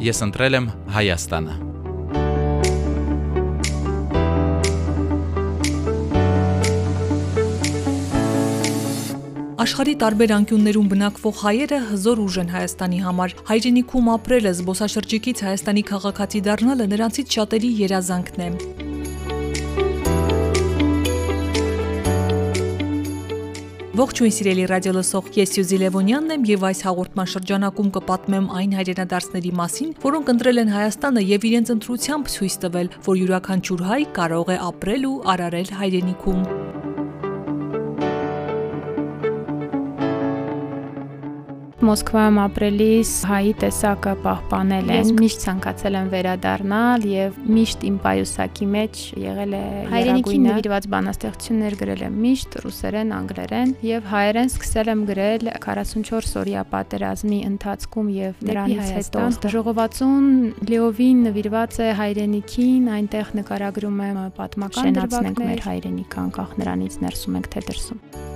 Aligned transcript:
Ես 0.00 0.22
ընտրել 0.24 0.56
եմ 0.56 0.66
Հայաստանը։ 0.94 1.54
Աշխարի 9.60 9.94
տարբեր 10.00 10.32
անկյուններում 10.38 10.88
բնակվող 10.94 11.40
հայերը 11.44 11.80
հզոր 11.90 12.22
ուժ 12.24 12.38
են 12.40 12.52
Հայաստանի 12.56 13.00
համար։ 13.04 13.34
Հայրենիքում 13.52 14.12
ապրելը, 14.16 14.52
զբոսաշրջիկից 14.64 15.42
Հայաստանի 15.50 15.82
քաղաքացի 15.92 16.46
դառնալը 16.48 16.92
նրանցից 16.96 17.36
շատերի 17.36 17.74
երազանքն 17.84 18.46
է։ 18.48 18.88
Ողջույն 24.00 24.32
սիրելի 24.32 24.62
ռադիոլսող, 24.70 25.26
ես 25.36 25.50
Սյուզի 25.52 25.78
Լևոնյանն 25.82 26.32
եմ 26.32 26.44
եւ 26.48 26.62
այս 26.70 26.80
հաղորդման 26.86 27.28
շրջանակում 27.34 27.90
կպատմեմ 27.98 28.46
այն 28.56 28.76
հայրենադարձների 28.78 29.52
մասին, 29.60 29.92
որոնք 30.06 30.32
ընտրել 30.34 30.62
են 30.62 30.72
Հայաստանը 30.72 31.24
եւ 31.34 31.48
իրենց 31.50 31.72
ընտրությամբ 31.76 32.30
ցույց 32.38 32.56
տվել, 32.64 32.92
որ 33.10 33.20
յուրաքանչյուր 33.20 33.84
հայ 33.90 34.02
կարող 34.16 34.54
է 34.56 34.62
ապրել 34.70 35.04
ու 35.10 35.18
արարել 35.34 35.74
հայրենիքում։ 35.82 36.89
Մոսկվայում 41.80 42.38
ապրելիս 42.42 43.10
հայի 43.24 43.52
տեսակը 43.62 44.12
պահպանել 44.20 44.90
եմ։ 44.92 44.98
Ես 44.98 45.12
միշտ 45.16 45.44
ցանկացել 45.44 45.94
եմ 45.96 46.08
վերադառնալ 46.12 47.06
եւ 47.08 47.38
միշտ 47.56 47.86
իմ 47.88 47.94
պայուսակի 48.04 48.66
մեջ 48.74 49.00
եղել 49.22 49.54
է 49.56 49.62
հայրենիքին 49.94 50.44
նվիրված 50.50 50.88
բանաստեղծություններ 50.94 51.76
գրել 51.80 52.04
եմ 52.04 52.18
միշտ 52.26 52.58
ռուսերեն, 52.64 53.14
անգլերեն 53.16 53.72
եւ 53.88 54.10
հայերեն 54.12 54.52
սկսել 54.52 54.92
եմ 54.92 55.04
գրել 55.08 55.50
44 55.64 56.36
օրյա 56.44 56.64
պատերազմի 56.76 57.40
ընթացքում 57.48 58.12
եւ 58.20 58.44
դրանից 58.50 58.92
հետո 59.00 59.24
ժողովածուն 59.56 60.28
Լեովին 60.68 61.24
նվիրված 61.30 61.80
է 61.80 61.88
հայրենիքին, 62.04 62.90
այնտեղ 63.00 63.32
նկարագրում 63.40 64.04
եմ 64.10 64.20
պատմական 64.36 65.00
դրվագներ 65.00 65.64
հայրենիք 65.70 66.20
անկախ 66.26 66.54
նրանից 66.60 67.00
ներսում 67.08 67.40
ենք 67.40 67.50
թե 67.56 67.64
դրսում։ 67.70 68.29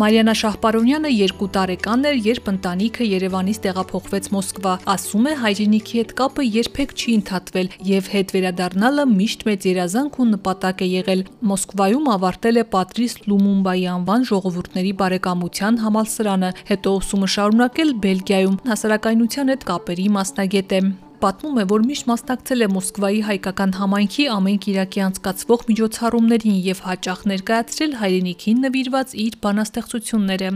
Մարիանա 0.00 0.32
Շահպարոնյանը 0.40 1.10
երկու 1.12 1.46
տարեկան 1.54 2.04
էր, 2.08 2.18
երբ 2.24 2.46
ընտանիքը 2.52 3.08
Երևանից 3.08 3.58
տեղափոխվեց 3.66 4.28
Մոսկվա։ 4.32 4.72
Ասում 4.94 5.26
է, 5.28 5.34
հայրենիքի 5.42 6.00
հետ 6.00 6.14
կապը 6.20 6.46
երբեք 6.46 6.94
չի 6.96 7.16
ընդհատվել 7.18 7.68
եւ 7.90 8.08
հետ 8.14 8.32
վերադառնալը 8.36 9.04
միշտ 9.10 9.44
մեծ 9.50 9.68
երազանք 9.70 10.16
ու 10.24 10.28
նպատակ 10.30 10.80
է 10.80 10.88
եղել։ 10.94 11.26
Մոսկվայում 11.52 12.10
ավարտել 12.16 12.62
է 12.62 12.64
Պատրիս 12.78 13.18
Լումումբայի 13.28 13.84
անվան 13.98 14.26
ժողովուրդների 14.30 14.96
բարեկամության 15.04 15.84
համալսարանը, 15.84 16.50
հետո 16.72 16.96
ուսումը 17.02 17.30
շարունակել 17.36 17.94
Բելգիայում, 18.08 18.58
հասարակայնության 18.72 19.56
հետ 19.56 19.70
կապերի 19.74 20.10
մասնագետ 20.16 20.76
է 20.80 20.84
պատմում 21.20 21.58
է, 21.60 21.64
որ 21.70 21.82
միշտ 21.88 22.06
մասնակցել 22.10 22.64
է 22.64 22.68
Մոսկվայի 22.74 23.20
հայկական 23.26 23.74
համայնքի 23.76 24.24
ամեն 24.36 24.58
Կիրակի 24.64 25.02
անցկացվող 25.06 25.66
միջոցառումներին 25.70 26.58
եւ 26.70 26.82
հաճախ 26.86 27.24
ներկայացրել 27.34 27.94
հայրենիքին 28.00 28.64
նվիրված 28.64 29.14
իր 29.26 29.38
բանաստեղծությունները։ 29.44 30.50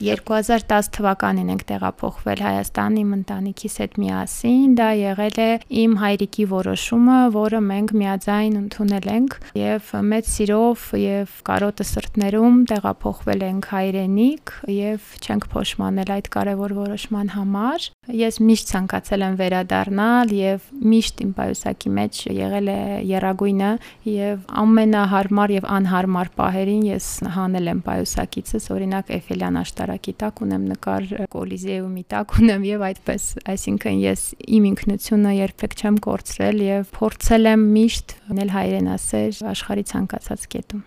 2010 0.00 0.86
թվականին 0.96 1.48
ենք 1.52 1.62
տեղափոխվել 1.68 2.40
Հայաստան 2.40 2.94
իմ 3.00 3.10
ընտանիքիս 3.18 3.74
հետ 3.82 3.96
միասին։ 4.00 4.76
Դա 4.78 4.86
եղել 4.96 5.40
է 5.44 5.48
իմ 5.82 5.96
հայրիկի 6.00 6.46
որոշումը, 6.48 7.16
որը 7.34 7.60
մենք 7.66 7.92
միաձայն 8.00 8.56
ընդունել 8.60 9.08
ենք 9.12 9.36
եւ 9.60 9.90
մեծ 10.10 10.30
սիրով 10.30 10.86
եւ 11.00 11.34
կարոտը 11.50 11.86
սրտներում 11.90 12.56
տեղափոխվել 12.70 13.44
ենք 13.50 13.68
հայրենիք 13.74 14.54
եւ 14.72 15.10
չենք 15.20 15.48
փոշմանել 15.52 16.14
այդ 16.16 16.32
կարեւոր 16.32 16.74
որոշման 16.80 17.34
համար։ 17.36 17.90
Ես 18.20 18.40
միշտ 18.40 18.72
ցանկացել 18.72 19.26
եմ 19.28 19.36
վերադառնալ 19.40 20.34
եւ 20.34 20.64
միշտ 20.80 21.22
իմ 21.26 21.30
պայուսակի 21.36 21.94
մեջ 22.00 22.22
եղել 22.40 22.72
է 22.72 22.80
երագույնը 23.10 23.70
եւ 24.10 24.48
ամենահարմար 24.64 25.54
եւ 25.60 25.68
անհարմար 25.76 26.32
պահերին 26.40 26.84
ես 26.88 27.06
հանել 27.36 27.70
եմ 27.74 27.84
պայուսակիցս, 27.90 28.70
օրինակ 28.74 29.14
Էֆելյան 29.20 29.60
աշտար 29.60 29.89
նկարակի 29.90 30.12
տակ 30.20 30.40
ունեմ 30.44 30.66
նկար 30.70 31.06
կոլիզեումի 31.32 32.04
տակ 32.12 32.34
ունեմ 32.40 32.66
եւ 32.68 32.84
այդպես 32.90 33.24
այսինքն 33.50 33.98
ես 34.04 34.22
իմ 34.56 34.68
ինքնությունը 34.70 35.32
երբեք 35.40 35.74
չեմ 35.80 35.98
կորցրել 36.06 36.62
եւ 36.66 36.94
փորձել 37.00 37.50
եմ 37.50 37.66
միշտ 37.74 38.14
անել 38.30 38.54
հայրենասեր 38.54 39.42
աշխարհի 39.50 39.84
ցանկացած 39.90 40.48
կետում 40.54 40.86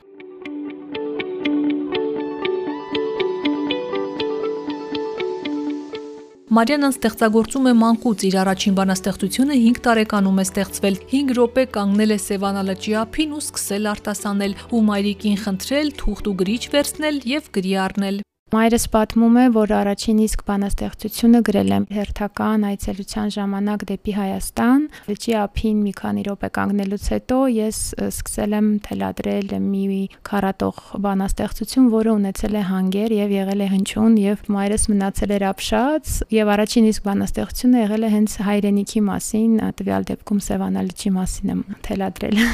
Մարիանան 6.53 6.93
ստեղծագործում 6.93 7.63
է 7.65 7.71
մանկուց 7.79 8.23
իր 8.27 8.35
առաջին 8.43 8.73
բանաստեղծությունը 8.77 9.55
5 9.61 9.79
տարեկանում 9.87 10.37
է 10.37 10.43
ստեղծվել։ 10.47 10.99
5 11.13 11.31
րոպե 11.39 11.63
կանգնել 11.77 12.13
է 12.13 12.17
Սևանա 12.23 12.63
լճի 12.67 12.93
ափին 13.01 13.33
ու 13.33 13.41
սկսել 13.41 13.89
արտասանել 13.93 14.53
ու 14.69 14.83
մայրիկին 14.91 15.39
խնդրել 15.47 15.89
թուղթ 16.03 16.29
ու 16.29 16.35
գրիչ 16.43 16.63
վերցնել 16.75 17.17
եւ 17.33 17.49
գրի 17.57 17.73
առնել։ 17.87 18.21
Մայրս 18.53 18.83
պատմում 18.93 19.37
է, 19.41 19.43
որ 19.55 19.71
առաջին 19.73 20.17
իսկ 20.27 20.41
բանաստեղծությունը 20.45 21.39
գրել 21.47 21.71
եմ 21.73 21.85
հերթական 21.95 22.65
այցելության 22.69 23.31
ժամանակ 23.33 23.85
դեպի 23.89 24.13
Հայաստան։ 24.13 24.83
Լճի 25.07 25.33
ափին 25.39 25.79
մի 25.81 25.93
քանի 25.97 26.25
րոպե 26.27 26.49
կանգնելուց 26.57 27.07
հետո 27.15 27.39
ես 27.55 27.79
սկսել 28.13 28.53
եմ 28.59 28.67
թելադրել 28.85 29.55
մի 29.63 29.97
քարատող 30.29 30.83
բանաստեղծություն, 31.07 31.89
որը 31.97 32.13
ունեցել 32.13 32.53
է 32.53 32.63
հանգեր 32.69 33.15
եւ 33.17 33.33
եղել 33.41 33.63
է 33.65 33.69
հնչյուն 33.73 34.17
եւ 34.21 34.45
մայրս 34.53 34.85
մնացել 34.93 35.33
էր 35.33 35.47
ապշած 35.49 36.13
եւ 36.37 36.53
առաջին 36.53 36.89
իսկ 36.93 37.09
բանաստեղծությունը 37.09 37.81
եղել 37.87 38.05
է 38.05 38.13
հենց 38.13 38.37
հայրենիքի 38.53 39.01
մասին, 39.09 39.53
տվյալ 39.81 40.07
դեպքում 40.13 40.43
Սևանալճի 40.53 41.15
մասին 41.17 41.55
եմ 41.57 41.65
թելադրել։ 41.89 42.43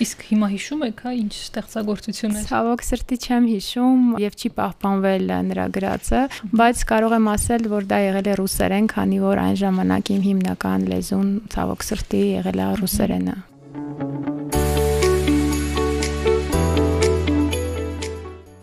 Իսկ 0.00 0.22
հիմա 0.30 0.46
հիշում 0.48 0.82
եք, 0.86 1.00
հա, 1.04 1.10
ինչ 1.20 1.32
ստեղծագործություն 1.36 2.36
է։ 2.40 2.42
Ցավոք 2.48 2.84
սրտի 2.86 3.16
չեմ 3.20 3.48
հիշում 3.50 4.06
եւ 4.22 4.36
չի 4.40 4.50
պահպանվել 4.56 5.29
նրա 5.50 5.66
գրածը, 5.76 6.22
բայց 6.60 6.82
կարող 6.90 7.16
եմ 7.18 7.30
ասել, 7.34 7.68
որ 7.74 7.88
դա 7.92 8.00
եղել 8.06 8.32
է 8.32 8.34
ռուսերեն, 8.40 8.90
քանի 8.94 9.22
որ 9.26 9.44
այն 9.44 9.56
ժամանակ 9.62 10.12
իմ 10.16 10.26
հիմնական 10.30 10.90
լեզուն 10.94 11.30
ցավոք 11.54 11.88
սրտի 11.90 12.26
եղել 12.40 12.66
է 12.66 12.68
ռուսերենը։ 12.82 13.38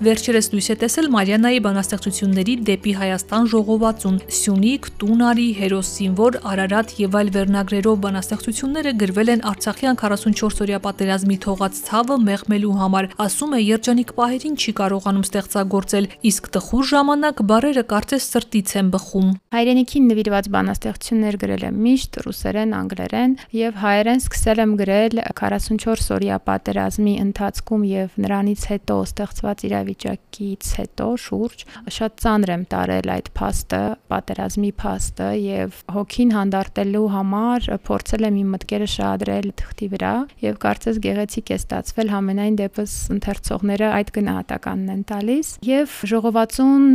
Վերջերս 0.08 0.48
լույս 0.54 0.68
է 0.72 0.76
տեսել 0.80 1.08
Մարիանայի 1.12 1.58
բանաստեղծությունների 1.66 2.54
դեպի 2.68 2.92
Հայաստան 2.96 3.48
ժողովածուն՝ 3.52 4.20
Սյունիք, 4.38 4.86
Տունարի, 5.02 5.48
Հերոս 5.58 5.90
Սինվոր, 5.98 6.38
Արարատ 6.48 6.94
եւ 7.02 7.18
այլ 7.20 7.32
վերնագրերով 7.36 7.98
բանաստեղծությունները 8.06 8.94
գրվել 9.02 9.32
են 9.34 9.44
Արցախյան 9.52 10.00
44-օրյա 10.00 10.80
պատերազմի 10.88 11.38
թողած 11.44 11.82
ցավը 11.90 12.18
մեղմելու 12.24 12.76
համար։ 12.78 13.10
Ասում 13.28 13.58
է, 13.58 13.60
երջանիկ 13.68 14.14
պահերին 14.16 14.56
չի 14.56 14.72
կարողանում 14.80 15.28
ստեղծագործել, 15.28 16.10
իսկ 16.32 16.50
տխուր 16.56 16.88
ժամանակ 16.88 17.44
բարերը 17.52 17.84
կարծես 17.92 18.30
սրտից 18.32 18.74
են 18.80 18.94
բխում։ 18.96 19.28
Հայրենիքին 19.58 20.08
նվիրված 20.08 20.50
բանաստեղծություններ 20.56 21.40
գրել 21.44 21.68
եմ 21.68 21.84
միշտ 21.88 22.22
ռուսերեն, 22.28 22.78
անգլերեն 22.78 23.38
եւ 23.58 23.84
հայերեն 23.84 24.24
սկսել 24.24 24.64
եմ 24.64 24.74
գրել 24.78 25.22
44 25.42 26.10
օրյա 26.18 26.40
պատերազմի 26.48 27.14
ընթացքում 27.28 27.88
եւ 27.92 28.20
նրանից 28.28 28.68
հետո 28.72 29.00
ստեղծված 29.08 29.68
իրավիճակի 29.68 29.97
իրավիճակից 29.98 30.70
հետո 30.78 31.08
շուրջ 31.22 31.64
շատ 31.98 32.18
ծանր 32.22 32.52
եմ 32.54 32.64
տարել 32.72 33.10
այդ 33.14 33.30
փաստը, 33.38 33.82
պատերազմի 34.12 34.72
փաստը 34.82 35.30
եւ 35.42 35.80
հոգին 35.96 36.32
հանդարտելու 36.38 37.08
համար 37.14 37.68
փորձել 37.88 38.28
եմ 38.28 38.38
իմ 38.42 38.52
մտքերը 38.56 38.88
շահադրել 38.94 39.48
թղթի 39.62 39.88
վրա 39.94 40.14
եւ 40.46 40.60
կարծես 40.68 41.00
գեղեցիկ 41.08 41.48
է 41.48 41.58
ստացվել 41.58 42.12
համենայն 42.14 42.58
դեպս 42.62 42.94
ընթերցողները 43.18 43.90
այդ 43.98 44.12
գնահատականն 44.18 44.92
են 44.94 45.04
տալիս 45.12 45.52
եւ 45.68 45.98
ժողովածուն 46.12 46.86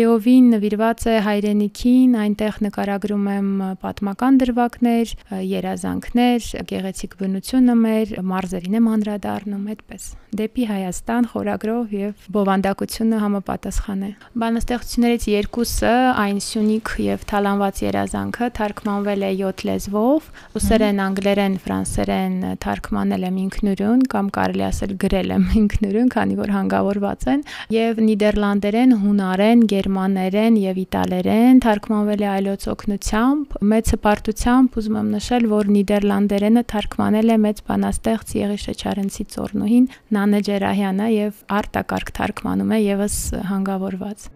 Լեովին 0.00 0.50
նվիրված 0.54 1.06
է 1.10 1.16
հայրենիքին, 1.26 2.16
այնտեղ 2.24 2.60
նկարագրում 2.66 3.26
եմ 3.30 3.50
պատմական 3.84 4.40
դրվագներ, 4.40 5.14
երազանքներ, 5.50 6.50
գեղեցիկ 6.70 7.16
բնությունը 7.20 7.76
մեր, 7.84 8.14
մարզերին 8.30 8.78
եմ 8.80 8.90
անդրադառնում 8.96 9.68
այդպես։ 9.74 10.10
Դեպի 10.40 10.64
Հայաստան 10.70 11.26
խորագրով 11.32 11.94
եւ 11.96 12.26
բովանդակությունը 12.30 13.18
համապատասխան 13.20 14.02
է։ 14.06 14.10
Բանաստեղծություններից 14.40 15.24
երկուսը 15.30 15.92
այն 16.20 16.38
Սյունիք 16.46 16.90
եւ 17.04 17.24
Թալանված 17.30 17.80
երազանքը 17.82 18.48
թարգմանվել 18.58 19.24
է 19.26 19.30
7 19.40 19.64
լեզվով՝ 19.70 20.28
ռուսերեն, 20.54 21.00
անգլերեն, 21.06 21.56
ֆրանսերեն 21.64 22.36
թարգմանել 22.64 23.26
եմ 23.30 23.40
ինքնուրույն 23.44 24.04
կամ 24.14 24.30
կարելի 24.36 24.64
ասել 24.70 24.94
գրել 25.04 25.34
եմ 25.34 25.44
ինքնուրույն, 25.60 26.10
քանի 26.14 26.38
որ 26.40 26.54
հանգավորված 26.54 27.26
են, 27.34 27.44
եւ 27.74 28.02
նիդերլանդերեն, 28.06 28.94
հունարեն, 29.02 29.66
գերմաներեն 29.74 30.60
եւ 30.60 30.80
իտալերեն 30.84 31.62
թարգմանվել 31.66 32.24
է 32.24 32.30
այլոց 32.30 32.68
օգնությամբ։ 32.74 33.58
Մեծ 33.74 33.92
հպարտությամբ 33.96 34.80
ուզում 34.80 35.00
եմ 35.00 35.10
նշել, 35.16 35.50
որ 35.50 35.72
նիդերլանդերենը 35.80 36.64
թարգմանել 36.74 37.34
է 37.34 37.38
մեծ 37.50 37.62
բանաստեղծ 37.70 38.34
Եղիշե 38.40 38.74
Չարենցի 38.80 39.26
ծորնուհին 39.34 39.90
Նանե 40.16 40.40
Ջերահյանը 40.50 41.10
եւ 41.10 41.44
արտակարգ 41.60 42.19
թարգմանում 42.20 42.72
է 42.76 42.78
եւս 42.82 43.14
հանգավորված։ 43.48 44.28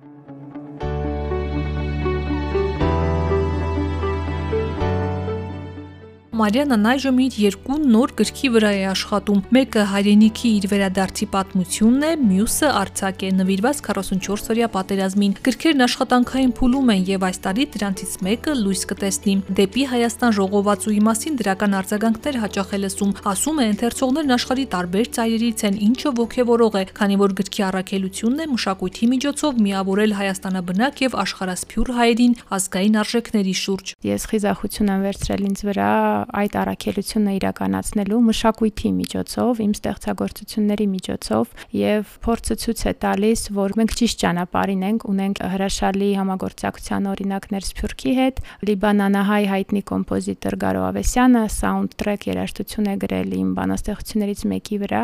Մարիանան 6.35 6.87
այժմ 6.91 7.19
իր 7.23 7.35
երկու 7.39 7.77
նոր 7.79 8.13
գրքի 8.19 8.49
վրա 8.55 8.71
է 8.75 8.79
աշխատում։ 8.91 9.43
Մեկը 9.55 9.83
հայրենիքի 9.91 10.49
իր 10.59 10.65
վերադարձի 10.73 11.27
պատմությունն 11.31 12.07
է, 12.09 12.11
մյուսը 12.25 12.71
Արցակ 12.81 13.23
է, 13.23 13.31
նվիրված 13.39 13.83
44-օրյա 13.87 14.69
պատերազմին։ 14.75 15.37
Գրքերն 15.47 15.85
աշխատանքային 15.87 16.55
փուլում 16.59 16.91
են 16.95 17.05
եւ 17.13 17.27
այս 17.29 17.39
տարի 17.45 17.67
դրանցից 17.77 18.17
մեկը 18.27 18.57
լույս 18.65 18.83
կտեսնի։ 18.91 19.37
Դեպի 19.63 19.85
Հայաստան 19.95 20.35
ժողովածուի 20.35 20.99
մասին 21.07 21.39
դրական 21.39 21.79
արձագանքներ 21.79 22.41
հաճախ 22.43 22.75
է 22.75 22.83
լսում։ 22.83 23.15
Ասում 23.31 23.63
է, 23.63 23.69
ընթերցողներն 23.75 24.35
աշխարի 24.35 24.67
տարբեր 24.75 25.07
ծայրերից 25.15 25.65
են, 25.71 25.79
ինչը 25.87 26.15
ողջևորող 26.19 26.75
է, 26.75 26.85
քանի 26.99 27.21
որ 27.23 27.37
գրքի 27.39 27.67
առաքելությունն 27.71 28.43
է 28.43 28.49
մշակույթի 28.55 29.11
միջոցով 29.15 29.63
միավորել 29.69 30.19
Հայաստանաբնակ 30.19 31.05
եւ 31.05 31.19
աշխարհասփյուր 31.25 31.95
հայերին 31.95 32.39
ազգային 32.59 33.01
արժեքների 33.05 33.57
շուրջ։ 33.65 33.95
Ես 34.11 34.29
խիզախություն 34.35 34.95
եմ 34.95 35.05
վերցրել 35.09 35.49
ինձ 35.53 35.67
վրա 35.69 35.93
այդ 36.41 36.55
առաքելությունը 36.65 37.33
իրականացնելու 37.39 38.21
մշակույթի 38.29 38.91
միջոցով, 38.99 39.61
իմ 39.65 39.73
ստեղծագործությունների 39.75 40.87
միջոցով 40.95 41.53
եւ 41.79 42.13
փորձը 42.25 42.55
ցույց 42.65 42.81
է 42.85 42.93
տալիս, 43.05 43.41
որ 43.59 43.75
մենք 43.81 43.95
ճիշտ 44.01 44.21
ճանապարհին 44.25 44.85
ենք, 44.89 45.07
ունենք 45.15 45.43
հրաշալի 45.55 46.11
համագործակցության 46.19 47.09
օրինակներ 47.15 47.67
Սփյուռքի 47.69 48.13
հետ, 48.19 48.41
Լիբանանահայ 48.69 49.45
հայտնի 49.55 49.83
կոմպոզիտոր 49.91 50.55
Գարո 50.65 50.83
Ավեսյանը 50.89 51.43
սաունդտրեք 51.55 52.27
երաժշտություն 52.31 52.89
է 52.89 52.97
գրել 53.05 53.35
իմ 53.35 53.51
բանաստեղծություններից 53.59 54.45
մեկի 54.55 54.79
վրա, 54.85 55.03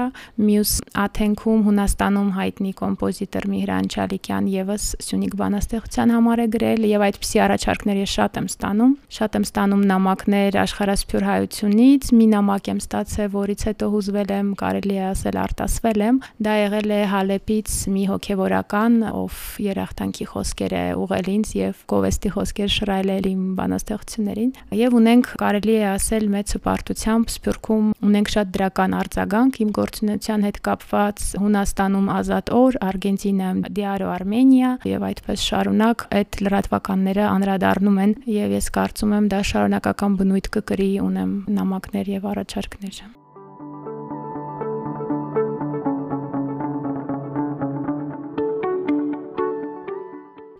մյուս 0.50 0.72
Աթենքում 1.05 1.64
Հունաստանում 1.70 2.31
հայտնի 2.40 2.72
կոմպոզիտոր 2.81 3.49
Միհրան 3.50 3.90
Չալիկյան 3.90 4.50
եւս 4.55 4.84
Սյունիք 5.05 5.34
բանաստեղծության 5.40 6.14
համար 6.17 6.40
է 6.40 6.46
գրել 6.55 6.87
եւ 6.90 7.05
այդպիսի 7.11 7.43
առաջարկներ 7.44 8.00
ես 8.00 8.14
շատ 8.20 8.40
եմ 8.40 8.49
ստանում, 8.50 8.94
շատ 9.20 9.38
եմ 9.40 9.46
ստանում 9.50 9.84
նամակներ 9.90 10.58
աշխարհաս 10.61 11.02
սփյուր 11.11 11.25
հայությունից 11.27 12.09
մի 12.15 12.27
նամակ 12.31 12.69
եմ 12.71 12.81
ստացել, 12.81 13.29
որից 13.35 13.62
հետո 13.67 13.87
հուզվել 13.91 14.29
եմ, 14.31 14.51
կարելի 14.61 14.95
է 14.95 15.07
ասել 15.11 15.39
արտասվել 15.43 16.03
եմ։ 16.07 16.19
Դա 16.47 16.53
եղել 16.55 16.93
է 16.95 16.99
Հալեպից 17.11 17.73
մի 17.91 18.05
հոգևորական, 18.11 18.95
ով 19.11 19.41
երախտանքի 19.65 20.27
խոսքեր 20.31 20.75
է 20.79 20.85
ուղել 21.03 21.31
ինձ 21.35 21.51
եւ 21.59 21.81
գովեստի 21.91 22.31
խոսքեր 22.37 22.71
շրայլել 22.77 23.27
իմ 23.31 23.43
բանաստեղծություններին։ 23.59 24.53
Եվ 24.79 24.97
ունենք 25.01 25.33
կարելի 25.43 25.75
է 25.75 25.83
ասել 25.91 26.29
մեծ 26.31 26.55
հպարտությամբ 26.61 27.35
Սփյուռքում 27.35 27.91
ունենք 28.06 28.31
շատ 28.31 28.55
դրական 28.55 28.97
արձագանք 29.01 29.61
իմ 29.67 29.75
գործունեության 29.81 30.47
հետ 30.47 30.63
կապված 30.71 31.27
Հունաստանում 31.43 32.09
ազատ 32.21 32.55
օր, 32.61 32.81
Արգենտինայում 32.91 33.61
Դիարո 33.81 34.11
Արմենիա 34.15 34.71
եւ 34.91 35.09
այդպես 35.11 35.49
շարունակ 35.51 36.06
այդ 36.21 36.41
լրատվականները 36.47 37.27
անդրադառնում 37.31 38.01
են 38.05 38.17
եւ 38.31 38.56
ես 38.61 38.71
կարծում 38.79 39.15
եմ 39.19 39.31
դա 39.31 39.41
շարունակական 39.51 40.19
բնույթ 40.21 40.51
կկրի 40.61 40.91
ունեմ 41.05 41.32
նամակներ 41.61 42.14
եւ 42.17 42.31
առաջարկներ։ 42.35 43.02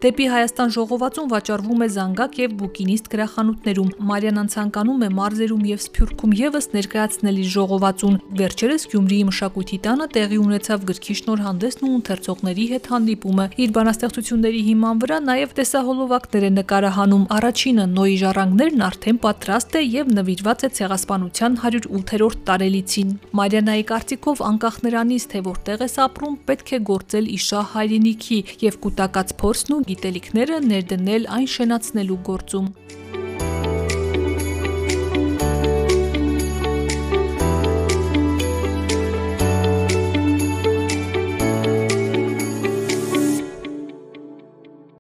Դեպի 0.01 0.27
Հայաստան 0.33 0.71
ժողովածուն 0.73 1.27
վաճառվում 1.29 1.83
է 1.85 1.87
Զանգակ 1.93 2.37
եւ 2.41 2.53
Բուկինիստ 2.57 3.09
գրախանութներում։ 3.13 3.89
Մարիանան 4.11 4.47
ցանկանում 4.55 5.03
է 5.05 5.09
մարզերում 5.13 5.65
եւ 5.69 5.83
Սփյուռքում 5.85 6.33
եւս 6.39 6.69
ներկայացնել 6.73 7.41
իր 7.43 7.51
ժողովածուն։ 7.55 8.17
Վերջերս 8.41 8.87
Գյումրիի 8.95 9.27
մշակույթի 9.29 9.79
տանը 9.85 10.07
տեղի 10.17 10.39
ունեցավ 10.41 10.87
գրքի 10.89 11.17
շնորհանդեսն 11.21 11.85
ու 11.85 11.93
ընթերցողների 12.01 12.65
հետ 12.71 12.89
հանդիպումը։ 12.97 13.47
Իր 13.61 13.75
բանաստեղծությունների 13.77 14.63
հիման 14.71 15.05
վրա 15.05 15.19
նաեւ 15.29 15.53
տեսահոլովակներ 15.61 16.49
է 16.49 16.51
նկարահանում։ 16.57 17.29
Առաջինը 17.37 17.87
Նոյի 18.01 18.17
ժառանգներն 18.25 18.85
արդեն 18.89 19.21
պատրաստ 19.21 19.77
է 19.77 19.85
եւ 20.01 20.15
նվիրված 20.17 20.65
է 20.65 20.73
ցեղասպանության 20.81 21.61
108-րդ 21.61 22.41
տարելիցին։ 22.49 23.13
Մարիանայի 23.37 23.85
կարծիքով 23.93 24.45
անկախ 24.49 24.81
նրանից, 24.89 25.29
թե 25.35 25.45
որտեղ 25.51 25.85
ես 25.85 25.95
ապրում, 26.09 26.35
պետք 26.49 26.71
է 26.71 26.83
գործել 26.89 27.31
իշա 27.37 27.63
հայրենիքի 27.75 28.39
եւ 28.65 28.81
կൂട്ടակած 28.81 29.37
փորձն 29.41 29.77
ու 29.77 29.85
գիտելիքները 29.91 30.63
ներդնել 30.71 31.29
այն 31.37 31.49
շենացնելու 31.57 32.21
գործում։ 32.31 32.67